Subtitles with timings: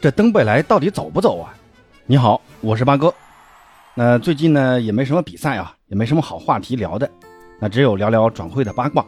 [0.00, 1.52] 这登贝莱到底走不走啊？
[2.06, 3.12] 你好，我是八哥。
[3.96, 7.10] 那最近呢也没什么比赛啊，也没什么好话题聊的，
[7.58, 9.04] 那只有聊聊转会的八卦。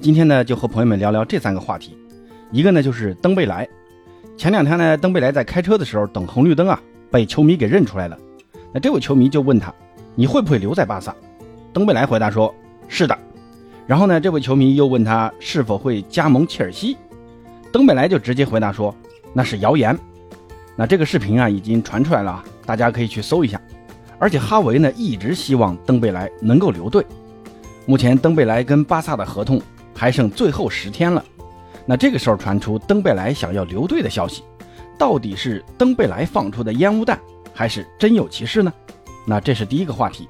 [0.00, 1.94] 今天呢就和朋友们聊聊这三个话题。
[2.50, 3.68] 一个呢就是登贝莱。
[4.34, 6.80] 前两天呢登贝莱在开车的时候等红绿灯啊，
[7.10, 8.16] 被球迷给认出来了。
[8.72, 9.70] 那这位球迷就问他，
[10.14, 11.14] 你会不会留在巴萨？
[11.70, 12.54] 登贝莱回答说，
[12.88, 13.18] 是的。
[13.86, 16.96] 然后呢这位球迷又问他是否会加盟切尔西，
[17.70, 18.94] 登贝莱就直接回答说，
[19.34, 19.94] 那是谣言。
[20.76, 23.60] 那这个视频啊已经传出来了啊，大家可以去搜一下。
[24.18, 27.04] 而且哈维呢一直希望登贝莱能够留队。
[27.86, 29.60] 目前登贝莱跟巴萨的合同
[29.94, 31.24] 还剩最后十天了。
[31.86, 34.42] 那这个时候传出登贝莱想要留队的消息，
[34.98, 37.18] 到底是登贝莱放出的烟雾弹，
[37.54, 38.72] 还是真有其事呢？
[39.26, 40.28] 那这是第一个话题。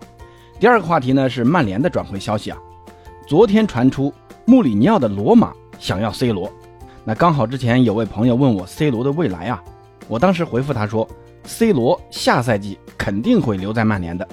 [0.59, 2.59] 第二个话题呢是曼联的转会消息啊。
[3.27, 4.13] 昨天传出
[4.47, 6.51] 穆里尼奥的罗马想要 C 罗。
[7.05, 9.63] 那刚好之前有位朋友问我 C 罗的未来啊。
[10.09, 11.09] 我当时回复他说
[11.45, 14.27] ：“C 罗下赛季肯定会留在曼联的。”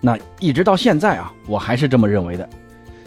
[0.00, 2.48] 那一直到现在啊，我还是这么认为的。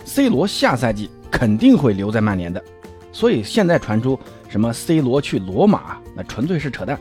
[0.06, 2.62] C 罗下赛季肯定会留在曼联的。
[3.14, 6.98] 所以现在传出什么 C 罗去罗马，那纯粹是扯淡。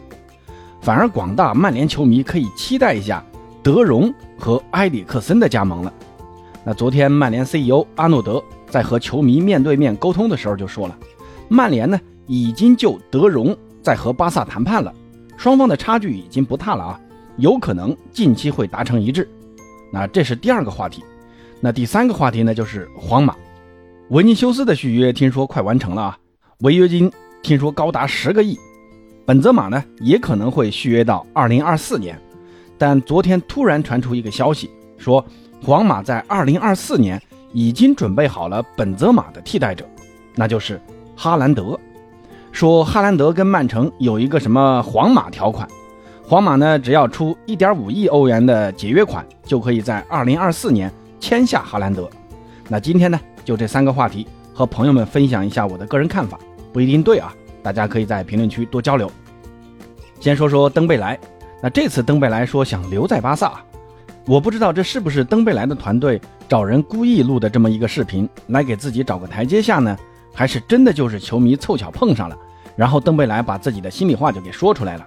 [0.80, 3.22] 反而广大曼联球迷可以期待一下
[3.62, 5.92] 德容和埃里克森的加盟了。
[6.64, 10.96] 那昨天曼联 CEO 阿诺德在和球迷面对面沟通的时候就说了，
[11.48, 14.92] 曼联呢已经就德容在和巴萨谈判了。
[15.40, 17.00] 双方的差距已经不大了啊，
[17.38, 19.26] 有可能近期会达成一致。
[19.90, 21.02] 那这是第二个话题。
[21.62, 23.34] 那第三个话题呢，就是皇马，
[24.10, 26.18] 维尼修斯的续约听说快完成了啊，
[26.58, 27.10] 违约金
[27.42, 28.54] 听说高达十个亿。
[29.24, 32.20] 本泽马呢也可能会续约到二零二四年，
[32.76, 34.68] 但昨天突然传出一个消息，
[34.98, 35.24] 说
[35.62, 37.18] 皇马在二零二四年
[37.54, 39.88] 已经准备好了本泽马的替代者，
[40.34, 40.78] 那就是
[41.16, 41.80] 哈兰德。
[42.52, 45.66] 说哈兰德跟曼城有一个什么皇马条款，
[46.22, 52.08] 皇马呢只要出一点五亿欧元的解约款，就可以在二零二四年签下哈兰德。
[52.68, 56.38] 那今天呢就这三个话题和朋友们分享一下我的个人看法，
[56.72, 59.10] 不一定对啊，大家可以在评论区多交流。
[60.20, 61.18] 先说说登贝莱，
[61.62, 63.60] 那这次登贝莱说想留在巴萨，
[64.26, 69.96] 我不知道这是不是登贝莱的团队找人故意录的这么一个视频来给自己找个台阶下呢？
[70.32, 72.36] 还是真的就是球迷凑巧碰上了，
[72.76, 75.06] 然后登贝莱把自己的心里话就给说出来了。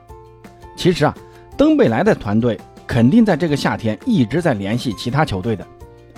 [0.76, 1.16] 其实啊，
[1.58, 5.66] 登贝莱的团队肯定在这个夏天一直在联系其他球队的。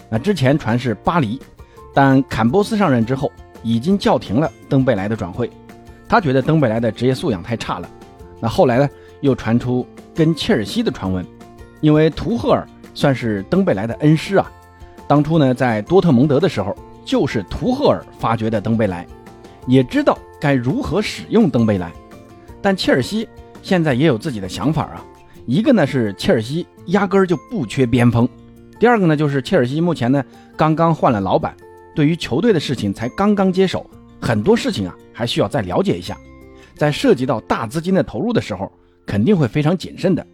[0.10, 1.40] 那之前传是巴黎，
[1.94, 3.32] 但坎波斯上任之后
[3.64, 5.50] 已经叫停了登贝莱的转会，
[6.10, 7.90] 他觉得登贝莱的职业素养太差了。
[8.40, 8.90] 那后来呢，
[9.22, 11.26] 又传出跟切尔西的传闻，
[11.80, 14.52] 因为图赫尔算是登贝莱的恩师啊，
[15.08, 16.76] 当初呢在多特蒙德的时候。
[17.06, 19.08] 就是图赫尔发掘的登贝莱，
[19.68, 21.94] 也知道该如何使用登贝莱，
[22.62, 23.30] 但切尔西
[23.62, 25.06] 现在也有自己的想法啊。
[25.46, 28.28] 一个呢是切尔西压根儿就不缺边锋，
[28.80, 30.22] 第二个呢就是切尔西目前呢
[30.58, 31.56] 刚刚换了老板，
[31.96, 33.90] 对于球队的事情才刚刚接手，
[34.20, 36.18] 很多事情啊还需要再了解一下，
[36.76, 38.72] 在涉及到大资金的投入的时候，
[39.06, 40.26] 肯定会非常谨慎的。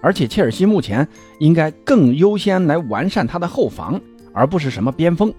[0.00, 1.06] 而且切尔西目前
[1.38, 4.00] 应该更优先来完善他的后防，
[4.32, 5.32] 而不是什么边锋。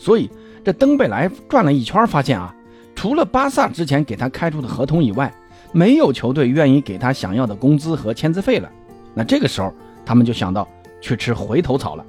[0.00, 0.30] 所以，
[0.64, 2.54] 这登贝莱转了一圈，发现啊，
[2.96, 5.30] 除了巴萨之前给他开出的合同以外，
[5.72, 8.70] 没有球队愿意给他想要的工资和签字费了。
[9.12, 9.74] 那这个时候，
[10.06, 10.66] 他们就想到
[11.02, 12.04] 去吃回头草了，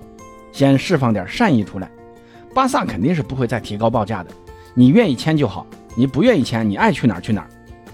[0.53, 1.91] 先释放点善意出来。
[2.55, 4.29] 巴萨肯定是不会再提高报价的，
[4.73, 7.49] 你愿意签就好，你不愿意签，你爱去哪儿去哪儿。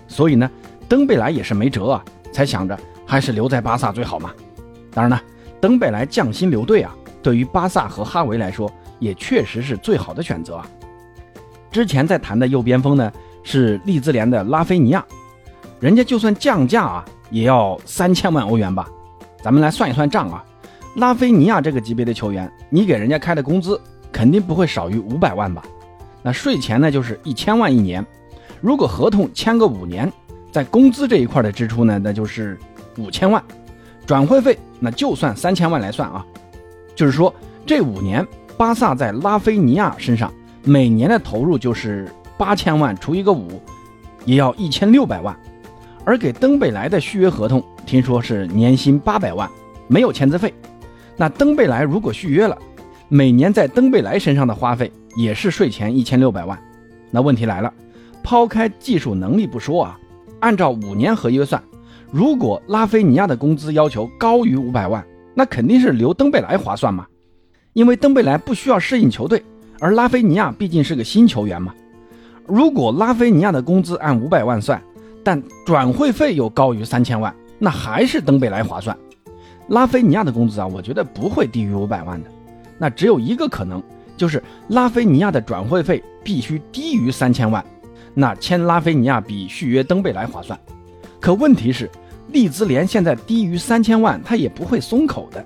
[0.07, 0.47] 所以呢，
[0.87, 4.31] 登贝莱也是没辙啊，才想着还是留在巴萨最好嘛。
[4.91, 5.19] 当然呢，
[5.59, 6.95] 登贝莱降薪留队啊，
[7.27, 8.71] 对于巴萨和哈维来说。
[8.99, 10.67] 也确实是最好的选择啊！
[11.69, 13.11] 之前在谈的右边锋呢
[13.43, 15.05] 是利兹联的拉菲尼亚，
[15.79, 18.89] 人家就算降价啊，也要三千万欧元吧？
[19.39, 20.43] 咱们来算一算账啊！
[20.95, 23.79] 拉菲尼亚这个级别的球员，你给人家开的工资
[24.11, 25.63] 肯定不会少于五百万吧？
[26.23, 28.03] 那税前呢就是一千万一年，
[28.61, 30.11] 如果合同签个五年，
[30.51, 32.57] 在工资这一块的支出呢，那就是
[32.97, 33.43] 五千万，
[34.07, 36.25] 转会费那就算三千万来算啊，
[36.97, 37.33] 就是说
[37.65, 38.27] 这五年。
[38.57, 40.33] 巴萨在拉菲尼亚身上
[40.63, 43.61] 每年的投入就是八千万除一个五，
[44.25, 45.37] 也要一千六百万。
[46.03, 49.47] 而给登贝莱的续约合同，听说是年薪八百万，
[49.87, 50.51] 没有签字费。
[51.15, 52.57] 那登贝莱如果续约了，
[53.09, 56.57] 每年在登贝莱身上的花费也是税前一千六百万。
[57.11, 57.71] 那问题来了，
[58.23, 59.99] 抛开技术能力不说啊，
[60.39, 61.61] 按照五年合约算，
[62.09, 65.05] 如果拉菲尼亚的工资要求高于五百万，
[65.37, 67.05] 那肯定是留登贝莱划算嘛。
[67.73, 69.43] 因为登贝莱不需要适应球队，
[69.79, 71.75] 而拉菲尼亚毕竟是个新球员嘛。
[72.47, 74.81] 如果拉菲尼亚的工资按五百万算，
[75.23, 78.97] 但转会费又高于三千万，那还是登贝莱划算。
[79.67, 82.31] 拉菲尼亚的工资啊，我觉得不会低于五百万的。
[82.79, 83.83] 那只有一个可能，
[84.17, 87.63] 就是拉菲尼亚的转会费必须低于三千万，
[88.15, 90.59] 那签拉菲尼亚比续约登贝莱划算。
[91.19, 91.87] 可问题是，
[92.29, 95.43] 利兹联现在低于三千万，他也不会松口的。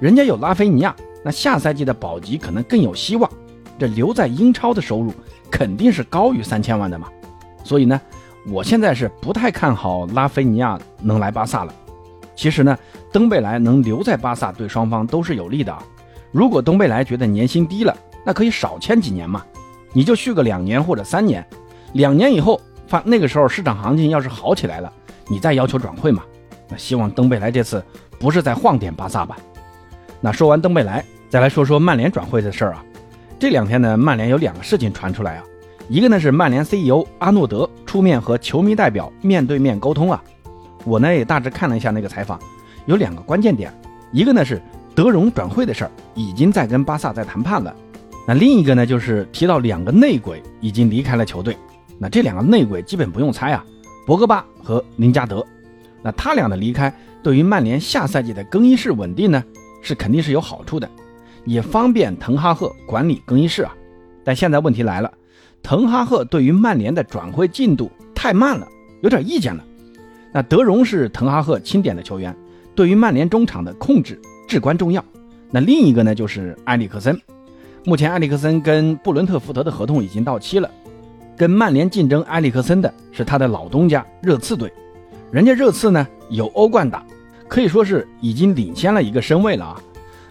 [0.00, 0.94] 人家有拉菲尼亚，
[1.24, 3.30] 那下赛季的保级可能更有希望。
[3.78, 5.12] 这留在英超的收入
[5.50, 7.08] 肯定是高于三千万的嘛。
[7.64, 8.00] 所以呢，
[8.46, 11.74] 我现在是不太看好拉菲尼亚能来巴萨了。
[12.34, 12.76] 其实呢，
[13.12, 15.82] 登贝莱能留在巴萨对双方都是有利的啊。
[16.30, 19.44] 如果登贝莱觉得年薪低了，那可以少签几年嘛，
[19.92, 21.44] 你就续个两年或者三年，
[21.92, 24.92] 两年以后发那个时候市场行情要是好起来了，
[25.28, 26.22] 你再要求转会嘛。
[26.68, 27.84] 那希望登贝莱这次
[28.18, 29.36] 不是在晃点巴萨吧？
[30.20, 32.84] 那说完登贝莱，再来说说曼联转会的事儿啊。
[33.38, 35.44] 这两天呢，曼联有两个事情传出来啊，
[35.88, 40.22] 一个呢是曼联 CEO 阿诺德出面和球迷代表面对面沟通啊。
[40.84, 42.38] 我呢也大致看了一下那个采访，
[42.86, 43.72] 有两个关键点，
[44.12, 44.60] 一个呢是。
[44.94, 47.74] 德容转会的事儿已经在跟巴萨在谈判了，
[48.28, 51.56] 那另一个呢，就是提到两个内鬼已经离开了球队，
[51.98, 53.64] 那这两个内鬼基本不用猜啊，
[54.06, 55.44] 博格巴和林加德，
[56.02, 59.42] 那他俩的离开对于曼联下赛季的更衣室稳定呢，
[59.80, 60.88] 是肯定是有好处的，
[61.44, 63.74] 也方便滕哈赫管理更衣室啊。
[64.24, 65.12] 但现在问题来了，
[65.62, 68.66] 滕哈赫对于曼联的转会进度太慢了，
[69.02, 69.64] 有点意见了。
[70.32, 72.36] 那德容是滕哈赫钦点的球员，
[72.74, 74.20] 对于曼联中场的控制。
[74.48, 75.02] 至关重要。
[75.50, 77.18] 那另一个呢，就是埃里克森。
[77.84, 80.70] 目前埃里克森跟布伦特福德的合同已经到期了，
[81.36, 84.72] 跟曼联竞争埃里克森的是他的老东家热刺队。
[85.30, 87.04] 人家热刺呢有欧冠打，
[87.48, 89.80] 可以说是已经领先了一个身位了啊。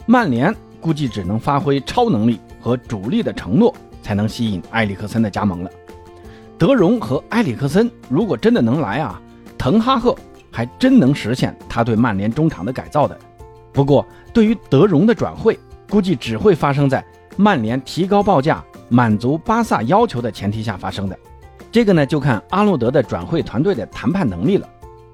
[0.06, 5.71] 曼联估计只能发挥超能力和主力的承诺，才能吸引埃里克森的加盟了。
[6.57, 9.19] 德容和埃里克森如果真的能来啊，
[9.57, 10.15] 滕哈赫
[10.51, 13.18] 还真能实现他对曼联中场的改造的。
[13.74, 15.57] 不过，对于德容的转会，
[15.89, 17.03] 估计只会发生在
[17.38, 21.18] 曼联提高报价、满足巴萨要求的前提下发生的。
[21.72, 24.68] 这个呢，就看阿诺德的转会团队的谈判能力了。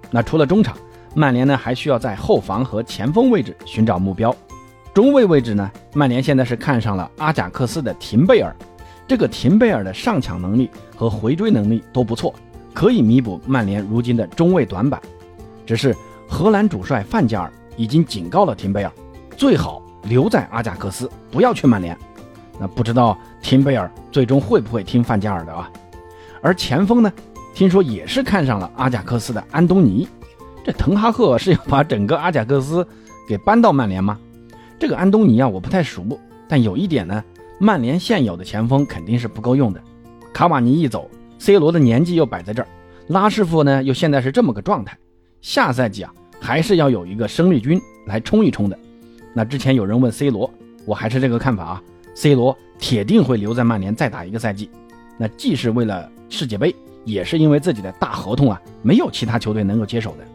[0.09, 0.75] 那除了中场，
[1.13, 4.35] 曼联呢还需要在后防和前锋位置寻找目标。
[4.95, 8.55] 中卫位置呢，曼联现在是看上了阿贾克斯的廷贝尔。
[9.07, 12.33] 这个廷贝尔的上抢能力和回追能力都不错，
[12.73, 14.99] 可以弥补曼联如今的中卫短板。
[15.65, 15.95] 只是
[16.27, 17.53] 荷兰主帅范加尔。
[17.79, 18.91] 已经警告了廷贝尔，
[19.37, 21.95] 最好留在阿贾克斯，不要去曼联。
[22.59, 25.71] 那不知道廷贝尔最终会不会听范加尔的啊？
[26.41, 27.11] 而前锋呢，
[27.53, 30.07] 听说也是看上了阿贾克斯的安东尼。
[30.63, 32.85] 这滕哈赫是要把整个阿贾克斯
[33.27, 34.17] 给搬到曼联吗？
[34.79, 37.23] 这个安东尼啊，我不太熟，但有一点呢，
[37.59, 39.81] 曼联现有的前锋肯定是不够用的。
[40.33, 41.09] 卡瓦尼一走
[41.39, 42.67] ，C 罗的年纪又摆在这儿，
[43.07, 44.97] 拉师傅呢又现在是这么个状态，
[45.41, 46.13] 下赛季啊。
[46.39, 48.77] 还是要有一个生力军来冲一冲的。
[49.33, 50.47] 那之前有人问 C 罗，
[50.85, 51.83] 我还是这个看法啊
[52.17, 54.71] ，C 罗铁定会留在曼联再打一个赛季。
[55.19, 56.75] 那既是为了世界杯，
[57.05, 60.25] 也是因为自己的大合同啊，没有其他球队能够接手的。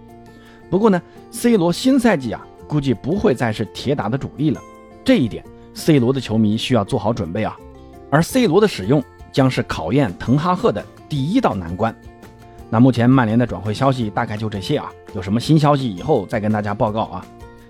[0.71, 1.03] 不过呢
[1.33, 4.61] ，C 罗新赛季啊，估计不会再是铁打的主力了。
[5.05, 5.45] 这一点
[5.75, 7.57] ，C 罗的球迷需要做好准备啊。
[8.11, 9.03] 而 C 罗的使用
[9.33, 11.93] 将是考验滕哈赫的第一道难关。
[12.71, 17.27] 那目前曼联的转会消息大概就这些啊，有什么新消息以后再跟大家报告啊。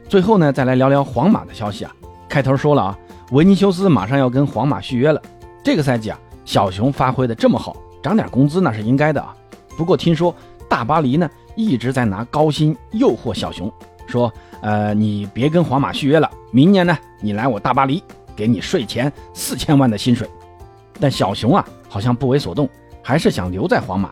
[0.07, 1.97] 最后呢，再来聊聊皇马的消息啊。
[2.29, 2.99] 开头说了啊，
[3.33, 5.21] 维尼修斯马上要跟皇马续约了。
[5.65, 9.35] 这个赛季啊，小熊发挥的这么好，涨点工资那是应该的啊。
[9.75, 10.35] 不过听说
[10.69, 13.73] 大巴黎呢一直在拿高薪诱惑小熊，
[14.07, 18.03] 说呃你别跟皇马续约了，明年呢你来我大巴黎，
[18.37, 20.29] 给你税前四千万的薪水。
[21.01, 22.69] 但小熊啊好像不为所动，
[23.03, 24.11] 还是想留在皇马。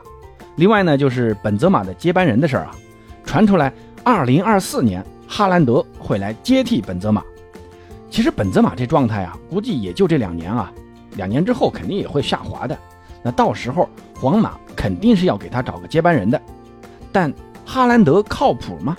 [0.56, 2.74] 另外呢，就是本泽马的接班人的事儿啊，
[3.22, 3.70] 传出来，
[4.02, 7.22] 二零二四年哈兰德会来接替本泽马。
[8.20, 10.70] 其实本泽马这状态啊，估计也就这两年啊，
[11.16, 12.78] 两年之后肯定也会下滑的。
[13.22, 16.38] 那到时候皇马肯定是要给他找个接班人的。
[17.10, 17.32] 但
[17.64, 18.94] 哈兰德靠谱吗？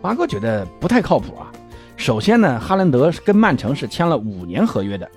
[0.00, 1.50] 八哥觉得不太靠谱啊。
[1.96, 5.10] 首先呢，哈兰德是跟曼城是签了五年合约的，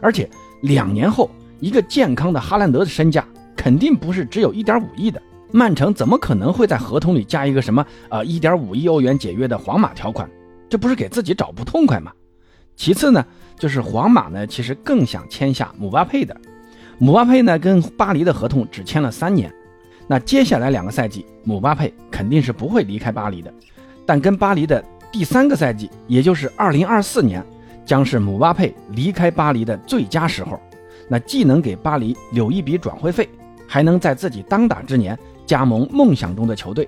[0.00, 0.30] 而且
[0.62, 3.26] 两年后一个健康的哈兰德的身价。
[3.56, 5.20] 肯定不是只有一点五亿的，
[5.50, 10.30] 曼城怎么可能会在合同里加一个什么呃一点五亿欧元解约的皇马条款？
[10.68, 12.12] 这不是给自己找不痛快吗？
[12.76, 13.24] 其次呢，
[13.58, 16.36] 就是皇马呢其实更想签下姆巴佩的，
[16.98, 19.52] 姆巴佩呢跟巴黎的合同只签了三年，
[20.06, 23.52] 那接下来两个赛季姆巴佩肯定是不会离开巴黎的，
[24.04, 27.44] 但跟巴黎的第三个赛季，也就是二零二四年，
[27.84, 30.60] 将是姆巴佩离开巴黎的最佳时候，
[31.08, 33.28] 那既能给巴黎留一笔转会费。
[33.66, 36.86] 还能在自己当打之年加盟梦想中的球队。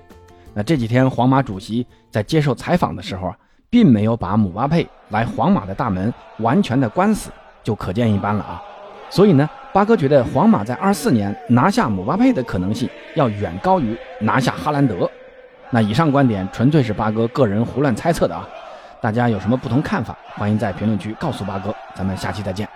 [0.53, 3.37] 那这几天皇马主席在接受采访的时候啊，
[3.69, 7.29] 并没有把姆巴佩来皇马的大门完全的关死，
[7.63, 8.61] 就可见一斑了啊。
[9.09, 15.09] 所以呢，八哥觉得皇马在二四年拿下姆巴佩的可能性要远高于拿下哈兰德。
[15.69, 18.47] 那以上观点纯粹是八哥个人胡乱猜测的啊，
[19.01, 21.73] 大家有什么不同看法，欢迎在评论区告诉八哥。
[21.93, 22.67] 咱们下期再见。